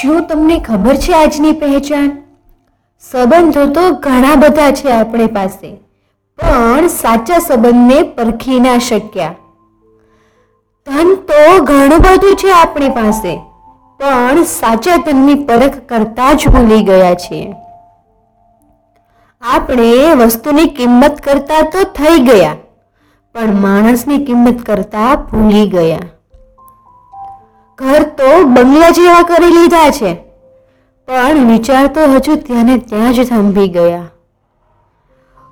શું 0.00 0.20
તમને 0.28 0.56
ખબર 0.66 0.96
છે 1.04 1.12
આજની 1.14 1.54
પહેચાન? 1.60 2.10
સંબંધો 3.04 3.64
તો 3.76 3.82
ઘણા 4.04 4.36
બધા 4.42 4.72
છે 4.78 4.92
આપણી 4.92 5.30
પાસે, 5.34 5.70
પણ 6.38 6.86
સાચા 6.92 7.40
સંબંધને 7.46 7.98
પરખી 8.16 8.60
ના 8.66 8.76
શક્યા. 8.86 9.34
ધન 10.86 11.10
તો 11.28 11.40
ઘણું 11.68 12.04
બધું 12.06 12.38
છે 12.42 12.52
આપણી 12.52 12.92
પાસે, 12.98 13.34
પણ 14.00 14.46
સાચા 14.52 14.96
ધનની 15.08 15.40
પરખ 15.50 15.76
કરતા 15.90 16.30
જ 16.34 16.54
ભૂલી 16.54 16.86
ગયા 16.88 17.18
છીએ. 17.24 17.50
આપણે 19.42 19.90
વસ્તુની 20.22 20.70
કિંમત 20.78 21.20
કરતા 21.26 21.60
તો 21.74 21.84
થઈ 21.98 22.24
ગયા, 22.30 22.56
પણ 23.34 23.60
માણસની 23.66 24.22
કિંમત 24.30 24.64
કરતા 24.70 25.10
ભૂલી 25.28 25.66
ગયા. 25.76 26.08
તો 28.20 28.44
બંગલા 28.44 28.90
જેવા 28.90 29.22
કરી 29.22 29.46
લીધા 29.46 29.90
છે. 29.90 30.14
પણ 31.06 31.52
વિચાર 31.52 31.86
તો 31.86 32.00
હજુ 32.00 32.34
ત્યાંને 32.36 32.78
ત્યાં 32.78 33.12
જ 33.12 33.28
થંભી 33.28 33.68
ગયા. 33.68 34.02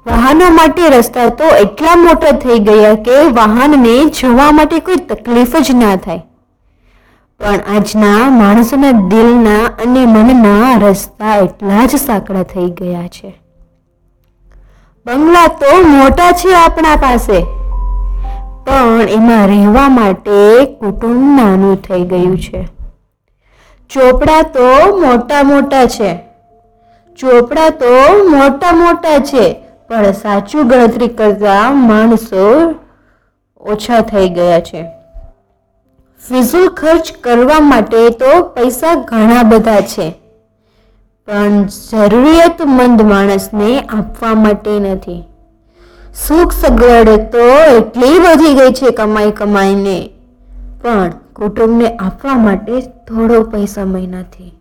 વાહનો 0.06 0.50
માટે 0.50 0.88
રસ્તા 0.88 1.28
તો 1.28 1.44
એટલા 1.44 1.96
મોટા 1.96 2.30
થઈ 2.30 2.58
ગયા 2.58 2.94
કે 2.94 3.22
વાહનને 3.28 4.04
જવા 4.04 4.50
માટે 4.50 4.78
કોઈ 4.78 4.96
તકલીફ 4.96 5.56
જ 5.56 5.74
ના 5.74 5.96
થાય. 5.96 6.22
પણ 7.40 7.76
આજના 7.76 8.30
માણસોના 8.30 8.90
દિલના 8.90 9.64
અને 9.64 10.06
મનના 10.06 10.88
રસ્તા 10.88 11.36
એટલા 11.36 11.86
જ 11.86 11.96
સાંકડા 11.96 12.42
થઈ 12.42 12.70
ગયા 12.70 13.08
છે. 13.08 13.42
બંગલા 15.06 15.46
તો 15.46 15.82
મોટા 15.88 16.32
છે 16.32 16.54
આપણા 16.54 16.96
પાસે. 16.96 17.57
પણ 18.68 19.10
એમાં 19.10 19.44
રહેવા 19.48 19.90
માટે 19.90 20.38
કુટુંબ 20.80 21.20
નાનું 21.36 21.76
થઈ 21.84 22.04
ગયું 22.08 22.34
છે. 22.38 22.60
ચોપડા 23.90 24.42
તો 24.54 24.66
મોટા 25.02 25.42
મોટા 25.50 25.86
છે. 25.94 26.10
ચોપડા 27.18 27.70
તો 27.80 27.92
મોટા 28.32 28.72
મોટા 28.72 29.18
છે, 29.30 29.44
પણ 29.88 30.12
સાચું 30.18 30.68
ગણતરી 30.70 31.08
કરતા 31.18 31.64
માણસો 31.86 32.44
ઓછા 33.60 34.02
થઈ 34.10 34.28
ગયા 34.36 34.60
છે. 34.60 34.82
ફિઝુલ 36.22 36.68
ખર્ચ 36.80 37.06
કરવા 37.20 37.62
માટે 37.70 38.04
તો 38.20 38.34
પૈસા 38.54 38.94
ઘણા 39.08 39.48
બધા 39.52 39.82
છે, 39.92 40.06
પણ 41.28 41.58
જરૂરિયાતમંદ 41.70 43.08
માણસને 43.12 43.72
આપવા 43.80 44.34
માટે 44.44 44.78
નથી. 44.80 45.20
સુખ 46.26 46.52
સગવડ 46.52 47.08
તો 47.16 47.38
એટલી 47.76 48.18
વધી 48.18 48.54
ગઈ 48.54 48.72
છે 48.72 48.90
કમાઈ 48.90 49.30
કમાઈને. 49.30 50.10
પણ 50.82 51.10
કુટુંબને 51.34 51.96
આપવા 51.96 52.34
માટે 52.34 52.80
થોડો 52.80 53.42
પૈસા 53.42 53.84
મહિનાથી 53.84 54.44
નથી. 54.44 54.57